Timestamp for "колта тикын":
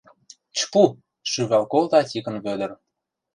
1.71-2.35